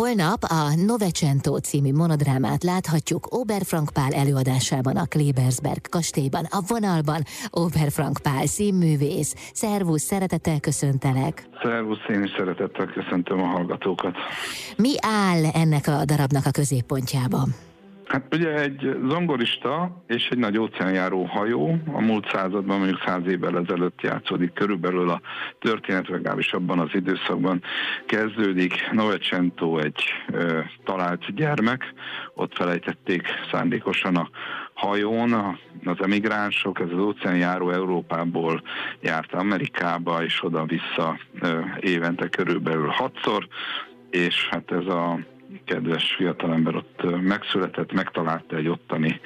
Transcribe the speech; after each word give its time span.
Holnap 0.00 0.42
a 0.42 0.74
Novecento 0.86 1.56
című 1.58 1.92
monodrámát 1.92 2.62
láthatjuk 2.62 3.26
Oberfrank 3.30 3.90
Pál 3.92 4.12
előadásában 4.12 4.96
a 4.96 5.06
Klebersberg 5.06 5.88
kastélyban, 5.90 6.44
a 6.50 6.60
vonalban 6.68 7.22
Oberfrank 7.50 8.18
Pál 8.22 8.46
színművész. 8.46 9.34
Szervusz, 9.52 10.02
szeretettel 10.02 10.60
köszöntelek. 10.60 11.48
Szervusz, 11.62 12.08
én 12.08 12.22
is 12.22 12.30
szeretettel 12.36 12.86
köszöntöm 12.86 13.42
a 13.42 13.46
hallgatókat. 13.46 14.14
Mi 14.76 14.92
áll 15.00 15.44
ennek 15.44 15.86
a 15.86 16.04
darabnak 16.04 16.46
a 16.46 16.50
középpontjában? 16.50 17.54
Hát 18.06 18.34
ugye 18.34 18.54
egy 18.54 18.96
zongorista 19.08 20.02
és 20.06 20.28
egy 20.28 20.38
nagy 20.38 20.58
óceánjáró 20.58 21.24
hajó 21.24 21.78
a 21.92 22.00
múlt 22.00 22.28
században, 22.28 22.78
mondjuk 22.78 23.02
száz 23.06 23.26
évvel 23.26 23.58
ezelőtt 23.58 24.00
játszódik, 24.00 24.52
körülbelül 24.52 25.10
a 25.10 25.20
történet 25.60 26.08
legalábbis 26.08 26.52
abban 26.52 26.78
az 26.78 26.88
időszakban 26.92 27.62
kezdődik. 28.06 28.90
Novecento 28.92 29.78
egy 29.78 30.02
ö, 30.32 30.60
talált 30.84 31.34
gyermek, 31.34 31.92
ott 32.34 32.54
felejtették 32.54 33.28
szándékosan 33.52 34.16
a 34.16 34.30
hajón 34.74 35.32
az 35.84 35.96
emigránsok, 36.02 36.80
ez 36.80 36.88
az 36.92 36.98
óceánjáró 36.98 37.70
Európából 37.70 38.62
járt 39.00 39.34
Amerikába, 39.34 40.24
és 40.24 40.44
oda-vissza 40.44 41.18
ö, 41.40 41.60
évente 41.80 42.28
körülbelül 42.28 42.88
hatszor, 42.88 43.48
és 44.10 44.48
hát 44.50 44.70
ez 44.70 44.86
a 44.86 45.18
kedves 45.64 46.14
fiatalember 46.16 46.74
ott 46.74 47.20
megszületett, 47.22 47.92
megtalálta 47.92 48.56
egy 48.56 48.68
ottani 48.68 49.20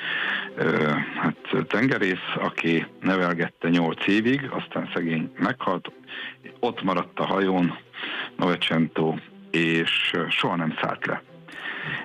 hát, 1.14 1.66
tengerész, 1.66 2.34
aki 2.36 2.86
nevelgette 3.00 3.68
nyolc 3.68 4.06
évig, 4.06 4.48
aztán 4.50 4.90
szegény 4.94 5.32
meghalt, 5.38 5.92
ott 6.60 6.82
maradt 6.82 7.18
a 7.18 7.26
hajón 7.26 7.78
Novecento, 8.36 9.14
és 9.50 10.12
soha 10.28 10.56
nem 10.56 10.74
szállt 10.80 11.06
le. 11.06 11.22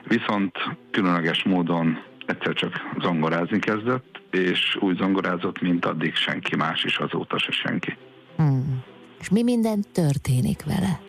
Viszont 0.08 0.58
különleges 0.92 1.44
módon 1.44 2.04
egyszer 2.26 2.54
csak 2.54 2.74
zongorázni 3.00 3.60
kezdett, 3.60 4.22
és 4.32 4.78
úgy 4.80 4.98
zongorázott, 4.98 5.62
mint 5.62 5.86
addig 5.86 6.16
senki 6.16 6.56
más 6.56 6.84
is, 6.84 6.98
azóta 6.98 7.38
se 7.38 7.52
senki. 7.52 7.98
Hmm. 8.38 8.84
És 9.20 9.30
mi 9.30 9.44
minden 9.44 9.84
történik 9.94 10.64
vele? 10.66 11.00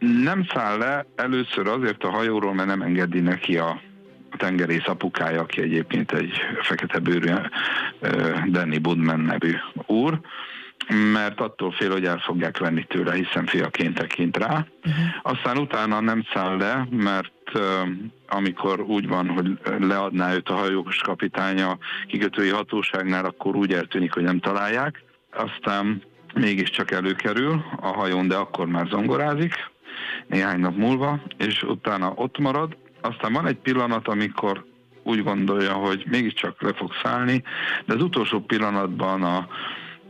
Nem 0.00 0.44
száll 0.54 0.78
le 0.78 1.06
először 1.16 1.66
azért 1.66 2.04
a 2.04 2.10
hajóról, 2.10 2.54
mert 2.54 2.68
nem 2.68 2.82
engedi 2.82 3.20
neki 3.20 3.58
a 3.58 3.80
tengerész 4.36 4.86
apukája, 4.86 5.40
aki 5.40 5.62
egyébként 5.62 6.12
egy 6.12 6.32
fekete 6.62 6.98
bőrű 6.98 7.32
Danny 8.48 8.80
Budman 8.80 9.20
nevű 9.20 9.54
úr, 9.86 10.20
mert 11.12 11.40
attól 11.40 11.72
fél, 11.72 11.90
hogy 11.90 12.04
el 12.04 12.18
fogják 12.18 12.58
venni 12.58 12.84
tőle, 12.84 13.14
hiszen 13.14 13.46
fiaként 13.46 13.94
tekint 13.94 14.36
rá. 14.36 14.66
Uh-huh. 14.84 15.04
Aztán 15.22 15.58
utána 15.58 16.00
nem 16.00 16.24
száll 16.32 16.56
le, 16.56 16.86
mert 16.90 17.32
amikor 18.28 18.80
úgy 18.80 19.08
van, 19.08 19.28
hogy 19.28 19.58
leadná 19.78 20.34
őt 20.34 20.48
a 20.48 20.54
hajós 20.54 20.96
kapitánya 20.96 21.78
kikötői 22.06 22.48
hatóságnál, 22.48 23.24
akkor 23.24 23.56
úgy 23.56 23.72
eltűnik, 23.72 24.12
hogy 24.12 24.22
nem 24.22 24.40
találják. 24.40 25.02
Aztán 25.32 26.02
mégiscsak 26.34 26.90
előkerül 26.90 27.64
a 27.80 27.88
hajón, 27.88 28.28
de 28.28 28.36
akkor 28.36 28.66
már 28.66 28.86
zongorázik, 28.86 29.54
néhány 30.30 30.60
nap 30.60 30.76
múlva, 30.76 31.20
és 31.36 31.62
utána 31.62 32.12
ott 32.14 32.38
marad. 32.38 32.76
Aztán 33.00 33.32
van 33.32 33.46
egy 33.46 33.56
pillanat, 33.56 34.08
amikor 34.08 34.64
úgy 35.02 35.22
gondolja, 35.22 35.72
hogy 35.72 36.04
mégiscsak 36.10 36.62
le 36.62 36.72
fog 36.72 36.92
szállni, 37.02 37.42
de 37.86 37.94
az 37.94 38.02
utolsó 38.02 38.40
pillanatban 38.40 39.22
a, 39.22 39.48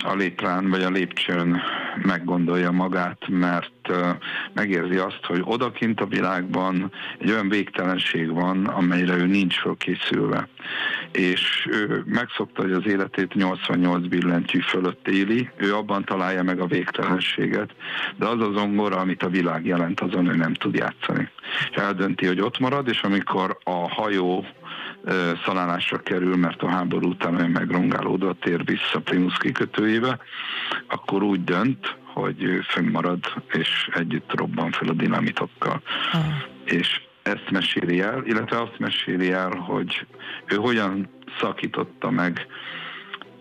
a 0.04 0.14
létrán 0.14 0.70
vagy 0.70 0.82
a 0.82 0.90
lépcsőn 0.90 1.62
meggondolja 2.02 2.70
magát, 2.70 3.28
mert 3.28 3.70
megérzi 4.52 4.96
azt, 4.96 5.24
hogy 5.26 5.40
odakint 5.44 6.00
a 6.00 6.06
világban 6.06 6.92
egy 7.18 7.30
olyan 7.30 7.48
végtelenség 7.48 8.32
van, 8.32 8.66
amelyre 8.66 9.16
ő 9.16 9.26
nincs 9.26 9.60
fölkészülve. 9.60 10.48
És 11.12 11.68
ő 11.70 12.02
megszokta, 12.06 12.62
hogy 12.62 12.72
az 12.72 12.86
életét 12.86 13.34
88 13.34 14.06
billentyű 14.06 14.58
fölött 14.60 15.08
éli, 15.08 15.50
ő 15.56 15.74
abban 15.74 16.05
találja 16.05 16.42
meg 16.42 16.60
a 16.60 16.66
végtelenséget, 16.66 17.70
de 18.16 18.27
az 18.27 18.40
az 18.40 18.55
zongora, 18.55 18.96
amit 18.96 19.22
a 19.22 19.28
világ 19.28 19.66
jelent, 19.66 20.00
azon 20.00 20.27
ő 20.27 20.36
nem 20.36 20.55
tud 20.55 20.74
játszani. 20.74 21.28
És 21.70 21.77
eldönti, 21.77 22.27
hogy 22.27 22.40
ott 22.40 22.58
marad, 22.58 22.89
és 22.89 23.02
amikor 23.02 23.58
a 23.64 23.89
hajó 23.90 24.46
szalálásra 25.44 25.98
kerül, 25.98 26.36
mert 26.36 26.62
a 26.62 26.68
háború 26.68 27.08
után 27.08 27.34
olyan 27.34 27.50
megrongálódott, 27.50 28.40
tér 28.40 28.64
vissza 28.64 29.00
Primus 29.05 29.36
kikötőjébe, 29.38 30.18
akkor 30.88 31.22
úgy 31.22 31.44
dönt, 31.44 31.96
hogy 32.05 32.42
ő 32.42 32.61
fönnmarad, 32.61 33.24
és 33.52 33.89
együtt 33.94 34.34
robban 34.34 34.70
fel 34.70 34.89
a 34.89 34.92
dinamitokkal. 34.92 35.83
Uh. 36.12 36.20
És 36.64 37.00
ezt 37.22 37.50
meséli 37.50 38.00
el, 38.00 38.22
illetve 38.24 38.60
azt 38.60 38.78
meséli 38.78 39.33
el, 39.33 39.50
hogy 39.50 40.06
ő 40.46 40.56
hogyan 40.56 41.08
szakította 41.40 42.10
meg 42.10 42.46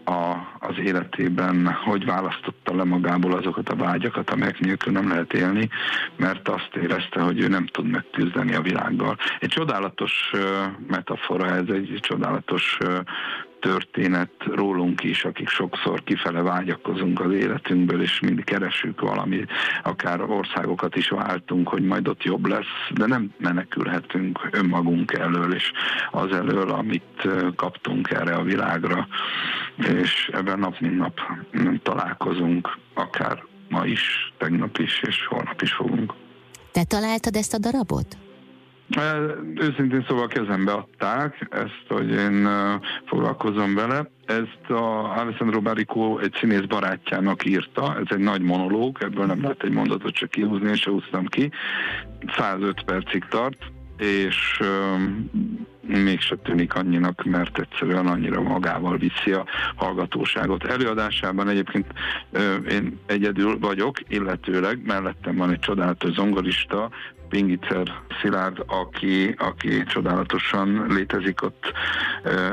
a, 0.09 0.47
az 0.59 0.77
életében, 0.77 1.73
hogy 1.85 2.05
választotta 2.05 2.75
le 2.75 2.83
magából 2.83 3.33
azokat 3.33 3.69
a 3.69 3.75
vágyakat, 3.75 4.29
amelyek 4.29 4.59
nélkül 4.59 4.93
nem 4.93 5.09
lehet 5.09 5.33
élni, 5.33 5.69
mert 6.15 6.47
azt 6.47 6.75
érezte, 6.75 7.21
hogy 7.21 7.39
ő 7.39 7.47
nem 7.47 7.65
tud 7.65 7.89
megküzdeni 7.89 8.55
a 8.55 8.61
világgal. 8.61 9.17
Egy 9.39 9.49
csodálatos 9.49 10.31
metafora, 10.87 11.45
ez 11.45 11.67
egy 11.67 11.97
csodálatos 12.01 12.77
történet 13.59 14.31
rólunk 14.55 15.03
is, 15.03 15.23
akik 15.23 15.49
sokszor 15.49 16.03
kifele 16.03 16.41
vágyakozunk 16.41 17.19
az 17.19 17.31
életünkből, 17.31 18.01
és 18.01 18.19
mindig 18.19 18.43
keresünk 18.43 19.01
valami, 19.01 19.45
akár 19.83 20.21
országokat 20.21 20.95
is 20.95 21.09
váltunk, 21.09 21.67
hogy 21.67 21.83
majd 21.83 22.07
ott 22.07 22.23
jobb 22.23 22.45
lesz, 22.45 22.89
de 22.93 23.05
nem 23.05 23.33
menekülhetünk 23.37 24.47
önmagunk 24.51 25.13
elől, 25.13 25.53
és 25.53 25.71
az 26.11 26.31
elől, 26.31 26.69
amit 26.69 27.27
kaptunk 27.55 28.09
erre 28.09 28.35
a 28.35 28.43
világra, 28.43 29.07
és 29.75 30.29
ebben 30.33 30.59
nap 30.59 30.79
mint 30.79 30.97
nap 30.97 31.19
találkozunk, 31.83 32.77
akár 32.93 33.43
ma 33.69 33.85
is, 33.85 34.33
tegnap 34.37 34.77
is, 34.77 35.01
és 35.07 35.25
holnap 35.25 35.61
is 35.61 35.73
fogunk. 35.73 36.13
Te 36.71 36.83
találtad 36.83 37.35
ezt 37.35 37.53
a 37.53 37.57
darabot? 37.57 38.17
Őszintén 39.55 40.05
szóval 40.07 40.27
kezembe 40.27 40.71
adták 40.71 41.47
ezt, 41.51 41.85
hogy 41.87 42.09
én 42.09 42.47
foglalkozom 43.05 43.75
vele. 43.75 44.09
Ezt 44.25 44.69
a 44.69 45.17
Alessandro 45.19 45.61
Barico 45.61 46.17
egy 46.17 46.33
színész 46.39 46.65
barátjának 46.67 47.45
írta, 47.45 47.95
ez 47.95 48.05
egy 48.09 48.23
nagy 48.23 48.41
monológ, 48.41 48.97
ebből 49.01 49.25
nem 49.25 49.41
lehet 49.41 49.63
egy 49.63 49.71
mondatot 49.71 50.13
csak 50.13 50.29
kihúzni, 50.29 50.69
és 50.69 50.79
se 50.79 50.89
húztam 50.89 51.25
ki. 51.25 51.51
105 52.37 52.83
percig 52.83 53.25
tart, 53.29 53.57
és 53.97 54.61
mégse 55.97 56.35
tűnik 56.35 56.73
annyinak, 56.73 57.23
mert 57.23 57.59
egyszerűen 57.59 58.07
annyira 58.07 58.41
magával 58.41 58.97
viszi 58.97 59.31
a 59.31 59.45
hallgatóságot. 59.75 60.65
Előadásában 60.65 61.49
egyébként 61.49 61.85
én 62.69 62.99
egyedül 63.05 63.59
vagyok, 63.59 63.97
illetőleg 64.07 64.79
mellettem 64.85 65.35
van 65.35 65.51
egy 65.51 65.59
csodálatos 65.59 66.11
zongorista, 66.11 66.89
Pingicer 67.29 67.93
Szilárd, 68.21 68.63
aki, 68.67 69.35
aki 69.37 69.83
csodálatosan 69.83 70.85
létezik 70.89 71.41
ott, 71.41 71.73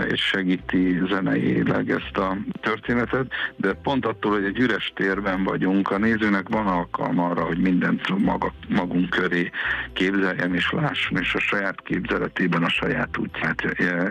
és 0.09 0.21
segíti 0.21 1.01
zeneileg 1.09 1.91
ezt 1.91 2.17
a 2.17 2.37
történetet, 2.61 3.27
de 3.57 3.73
pont 3.73 4.07
attól, 4.07 4.33
hogy 4.33 4.45
egy 4.45 4.59
üres 4.59 4.93
térben 4.95 5.45
vagyunk, 5.45 5.91
a 5.91 5.99
nézőnek 5.99 6.49
van 6.49 6.67
alkalma 6.67 7.29
arra, 7.29 7.45
hogy 7.45 7.59
mindent 7.59 8.19
maga, 8.19 8.53
magunk 8.69 9.11
köré 9.11 9.51
képzeljen 9.93 10.55
és 10.55 10.71
lásson, 10.71 11.19
és 11.19 11.35
a 11.35 11.39
saját 11.39 11.83
képzeletében 11.83 12.63
a 12.63 12.69
saját 12.69 13.19
útját 13.27 13.63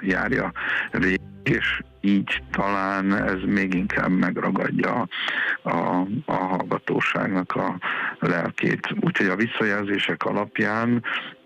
járja 0.01 0.51
végig 0.91 1.19
és 1.45 1.81
így 2.01 2.41
talán 2.51 3.13
ez 3.13 3.39
még 3.45 3.73
inkább 3.73 4.09
megragadja 4.09 5.07
a, 5.63 5.77
a 6.25 6.33
hallgatóságnak 6.33 7.51
a 7.55 7.77
lelkét. 8.19 8.87
Úgyhogy 8.99 9.27
a 9.27 9.35
visszajelzések 9.35 10.23
alapján 10.23 11.03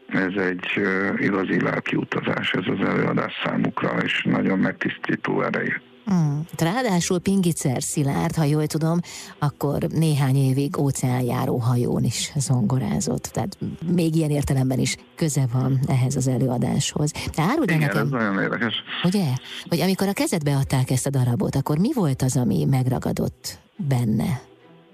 ez 0.08 0.34
egy 0.36 0.82
igazi 1.18 1.62
lelki 1.62 1.96
utazás 1.96 2.52
ez 2.52 2.64
az 2.66 2.88
előadás 2.88 3.34
számukra, 3.44 3.98
és 3.98 4.24
nagyon 4.24 4.60
megtisztító 4.60 5.42
erejű. 5.42 5.74
Hmm. 6.10 6.42
Ráadásul 6.58 7.20
Pingicer 7.20 7.84
Szilárd, 7.84 8.36
ha 8.36 8.44
jól 8.44 8.68
tudom, 8.68 9.00
akkor 9.40 9.78
néhány 9.82 10.36
évig 10.36 10.78
óceánjáró 10.78 11.58
hajón 11.58 12.04
is 12.04 12.32
zongorázott. 12.36 13.24
Tehát 13.24 13.58
még 13.94 14.16
ilyen 14.16 14.30
értelemben 14.30 14.80
is 14.80 14.96
köze 15.16 15.48
van 15.54 15.80
ehhez 15.88 16.16
az 16.16 16.28
előadáshoz. 16.28 17.12
De 17.36 17.42
áruld 17.42 17.70
Igen, 17.70 17.80
nekem, 17.80 18.02
ez 18.06 18.10
nagyon 18.10 18.42
érdekes. 18.42 18.74
Ugye? 19.04 19.26
Hogy 19.70 19.80
amikor 19.80 20.08
a 20.08 20.14
kezedbe 20.14 20.56
adták 20.56 20.90
ezt 20.90 21.06
a 21.06 21.10
darabot, 21.10 21.56
akkor 21.56 21.78
mi 21.78 21.94
volt 21.94 22.22
az, 22.22 22.38
ami 22.38 22.66
megragadott 22.66 23.60
benne? 23.76 24.42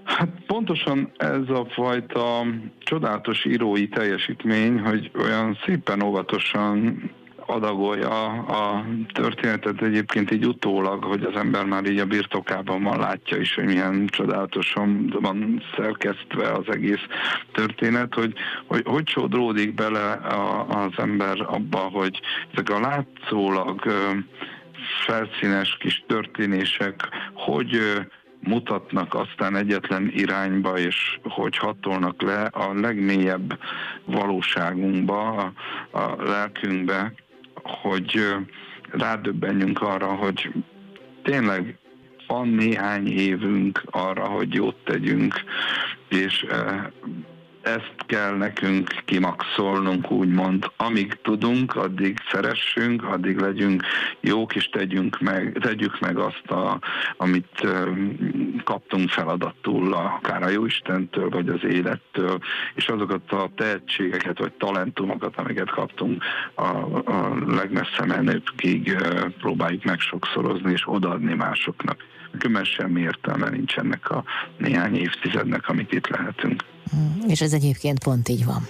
Hát 0.03 0.29
pontosan 0.47 1.11
ez 1.17 1.49
a 1.49 1.67
fajta 1.69 2.45
csodálatos 2.79 3.45
írói 3.45 3.87
teljesítmény, 3.87 4.79
hogy 4.79 5.11
olyan 5.15 5.57
szépen 5.65 6.01
óvatosan 6.03 7.11
adagolja 7.45 8.27
a 8.31 8.85
történetet 9.13 9.81
egyébként 9.81 10.31
így 10.31 10.45
utólag, 10.45 11.03
hogy 11.03 11.23
az 11.23 11.35
ember 11.35 11.65
már 11.65 11.85
így 11.85 11.99
a 11.99 12.05
birtokában 12.05 12.83
van, 12.83 12.99
látja 12.99 13.37
is, 13.37 13.55
hogy 13.55 13.65
milyen 13.65 14.07
csodálatosan 14.07 15.15
van 15.21 15.63
szerkesztve 15.75 16.51
az 16.51 16.65
egész 16.67 17.05
történet, 17.51 18.13
hogy 18.13 18.33
hogy, 18.65 18.83
hogy 18.85 19.07
sodródik 19.07 19.73
bele 19.73 20.11
a, 20.11 20.67
az 20.67 20.93
ember 20.97 21.41
abba, 21.47 21.77
hogy 21.77 22.19
ezek 22.51 22.69
a 22.69 22.79
látszólag 22.79 23.81
felszínes 25.05 25.77
kis 25.79 26.03
történések, 26.07 27.09
hogy 27.33 27.79
mutatnak 28.39 29.13
aztán 29.13 29.55
egyetlen 29.55 30.11
irányba, 30.13 30.77
és 30.77 31.19
hogy 31.23 31.57
hatolnak 31.57 32.21
le 32.21 32.43
a 32.43 32.73
legmélyebb 32.73 33.59
valóságunkba, 34.05 35.29
a, 35.29 35.51
a 35.99 36.23
lelkünkbe, 36.23 37.13
hogy 37.63 38.35
rádöbbenjünk 38.89 39.81
arra, 39.81 40.07
hogy 40.07 40.51
tényleg 41.23 41.77
van 42.27 42.47
néhány 42.47 43.07
évünk 43.07 43.83
arra, 43.85 44.25
hogy 44.25 44.53
jót 44.53 44.75
tegyünk, 44.83 45.43
és 46.09 46.45
ezt 47.65 47.95
kell 48.05 48.35
nekünk 48.37 48.95
kimaxolnunk, 49.05 50.11
úgymond. 50.11 50.71
Amíg 50.77 51.17
tudunk, 51.21 51.75
addig 51.75 52.17
szeressünk, 52.31 53.03
addig 53.03 53.37
legyünk 53.37 53.83
jók, 54.19 54.55
és 54.55 54.69
tegyünk 54.69 55.19
meg, 55.19 55.57
tegyük 55.61 55.99
meg 55.99 56.17
azt, 56.17 56.51
a, 56.51 56.79
amit 57.17 57.67
kaptunk 58.63 59.09
feladatul, 59.09 59.93
akár 59.93 60.43
a 60.43 60.49
Jóistentől, 60.49 61.29
vagy 61.29 61.49
az 61.49 61.63
élettől, 61.63 62.39
és 62.75 62.87
azokat 62.87 63.31
a 63.31 63.49
tehetségeket, 63.55 64.39
vagy 64.39 64.53
talentumokat, 64.53 65.37
amiket 65.37 65.69
kaptunk, 65.69 66.23
a, 66.53 66.67
a 67.11 67.35
legmessze 67.47 68.05
menőkig 68.05 68.97
próbáljuk 69.39 69.83
meg 69.83 69.99
sokszorozni, 69.99 70.71
és 70.71 70.83
odaadni 70.85 71.33
másoknak. 71.33 71.97
Különben 72.37 72.63
semmi 72.63 73.01
értelme 73.01 73.49
nincs 73.49 73.77
ennek 73.77 74.09
a 74.09 74.23
néhány 74.57 74.95
évtizednek, 74.95 75.69
amit 75.69 75.93
itt 75.93 76.07
lehetünk. 76.07 76.63
Mm, 76.95 77.29
és 77.29 77.41
ez 77.41 77.53
egyébként 77.55 78.03
pont 78.03 78.29
így 78.29 78.45
van. 78.45 78.67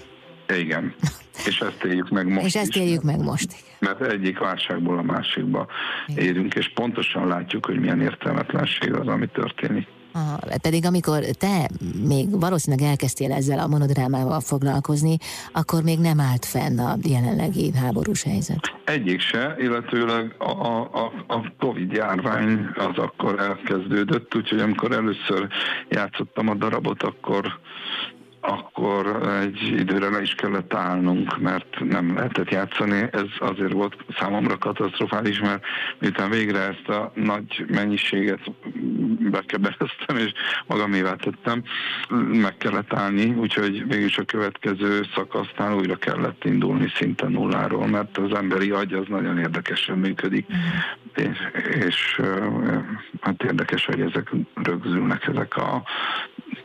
Igen. 0.57 0.93
És 1.47 1.59
ezt 1.59 1.83
éljük 1.83 2.09
meg 2.09 2.27
most 2.27 2.45
És 2.45 2.55
ezt 2.55 2.75
éljük 2.75 3.03
meg 3.03 3.23
most. 3.23 3.55
Mert 3.79 4.01
egyik 4.01 4.39
válságból 4.39 4.97
a 4.97 5.01
másikba 5.01 5.67
érünk, 6.15 6.53
és 6.53 6.71
pontosan 6.73 7.27
látjuk, 7.27 7.65
hogy 7.65 7.79
milyen 7.79 8.01
értelmetlenség 8.01 8.93
az, 8.93 9.07
ami 9.07 9.27
történik. 9.27 9.87
Aha, 10.15 10.39
pedig 10.61 10.85
amikor 10.85 11.23
te 11.23 11.69
még 12.07 12.39
valószínűleg 12.39 12.89
elkezdtél 12.89 13.31
ezzel 13.31 13.59
a 13.59 13.67
monodrámával 13.67 14.39
foglalkozni, 14.39 15.17
akkor 15.51 15.83
még 15.83 15.99
nem 15.99 16.19
állt 16.19 16.45
fenn 16.45 16.79
a 16.79 16.95
jelenlegi 17.03 17.71
háborús 17.75 18.23
helyzet. 18.23 18.73
Egyik 18.85 19.19
se, 19.19 19.55
illetőleg 19.59 20.35
a, 20.37 20.49
a, 20.79 21.11
a 21.27 21.53
Covid 21.59 21.91
járvány 21.91 22.67
az 22.75 22.97
akkor 22.97 23.39
elkezdődött, 23.39 24.35
úgyhogy 24.35 24.59
amikor 24.59 24.91
először 24.91 25.47
játszottam 25.89 26.49
a 26.49 26.53
darabot, 26.53 27.03
akkor 27.03 27.59
akkor 28.47 29.29
egy 29.41 29.61
időre 29.61 30.09
le 30.09 30.21
is 30.21 30.35
kellett 30.35 30.73
állnunk, 30.73 31.39
mert 31.39 31.79
nem 31.79 32.15
lehetett 32.15 32.49
játszani. 32.49 33.07
Ez 33.11 33.27
azért 33.39 33.71
volt 33.71 33.95
számomra 34.19 34.57
katasztrofális, 34.57 35.39
mert 35.39 35.63
miután 35.99 36.29
végre 36.29 36.59
ezt 36.59 36.89
a 36.89 37.11
nagy 37.15 37.65
mennyiséget 37.67 38.51
bekebeztem 39.31 40.17
és 40.17 40.31
magamévá 40.67 41.13
tettem, 41.13 41.63
meg 42.31 42.57
kellett 42.57 42.93
állni, 42.93 43.33
úgyhogy 43.33 43.87
végülis 43.87 44.17
a 44.17 44.23
következő 44.23 45.01
szakasznál 45.15 45.75
újra 45.75 45.95
kellett 45.95 46.43
indulni 46.45 46.91
szinte 46.95 47.27
nulláról, 47.27 47.87
mert 47.87 48.17
az 48.17 48.33
emberi 48.33 48.69
agy 48.69 48.93
az 48.93 49.05
nagyon 49.07 49.37
érdekesen 49.37 49.97
működik, 49.97 50.45
és, 51.15 51.37
és 51.85 52.21
hát 53.21 53.43
érdekes, 53.43 53.85
hogy 53.85 54.01
ezek 54.01 54.31
rögzülnek 54.53 55.27
ezek 55.27 55.55
a 55.55 55.83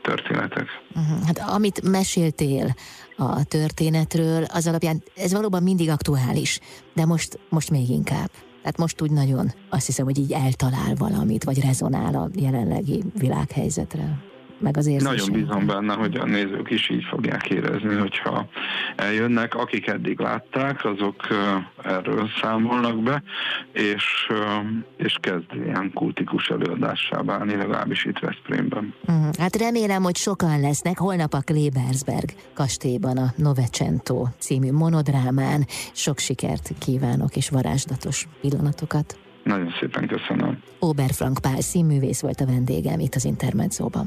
történetek. 0.03 0.67
Uh-huh. 0.95 1.27
Hát 1.27 1.39
amit 1.39 1.91
meséltél 1.91 2.75
a 3.17 3.45
történetről, 3.45 4.45
az 4.45 4.67
alapján 4.67 5.03
ez 5.17 5.33
valóban 5.33 5.63
mindig 5.63 5.89
aktuális, 5.89 6.61
de 6.95 7.05
most, 7.05 7.39
most 7.49 7.71
még 7.71 7.89
inkább. 7.89 8.31
Tehát 8.61 8.79
most 8.79 9.03
úgy 9.03 9.11
nagyon 9.11 9.53
azt 9.71 9.87
hiszem, 9.87 10.05
hogy 10.05 10.19
így 10.19 10.33
eltalál 10.33 10.95
valamit, 10.95 11.45
vagy 11.45 11.61
rezonál 11.61 12.15
a 12.15 12.31
jelenlegi 12.35 13.05
világhelyzetre 13.15 14.30
meg 14.61 14.77
az 14.77 14.87
Nagyon 14.87 15.33
bízom 15.33 15.67
benne, 15.67 15.95
hogy 15.95 16.17
a 16.17 16.25
nézők 16.25 16.71
is 16.71 16.91
így 16.91 17.05
fogják 17.05 17.51
érezni, 17.51 17.95
hogyha 17.95 18.49
eljönnek. 18.97 19.55
Akik 19.55 19.87
eddig 19.87 20.19
látták, 20.19 20.85
azok 20.85 21.27
erről 21.83 22.29
számolnak 22.43 23.03
be, 23.03 23.23
és, 23.73 24.05
és 24.97 25.17
kezd 25.21 25.45
ilyen 25.65 25.91
kultikus 25.95 26.49
előadássá 26.49 27.23
válni, 27.23 27.57
legalábbis 27.57 28.05
itt 28.05 28.19
Veszprémben. 28.19 28.95
Uh-huh. 29.07 29.35
Hát 29.39 29.57
remélem, 29.57 30.03
hogy 30.03 30.17
sokan 30.17 30.61
lesznek 30.61 30.99
holnap 30.99 31.33
a 31.33 31.41
Klebersberg 31.41 32.31
kastélyban 32.55 33.17
a 33.17 33.33
Novecento 33.37 34.27
című 34.39 34.73
monodrámán. 34.73 35.67
Sok 35.93 36.19
sikert 36.19 36.71
kívánok 36.79 37.37
és 37.37 37.49
varázslatos 37.49 38.29
pillanatokat. 38.41 39.19
Nagyon 39.45 39.73
szépen 39.81 40.07
köszönöm. 40.07 40.63
Oberfrank 40.79 41.39
Pál 41.39 41.61
színművész 41.61 42.21
volt 42.21 42.41
a 42.41 42.47
vendégem 42.47 43.01
itt 43.01 43.15
az 43.15 43.25
Intermedzóban. 43.25 44.07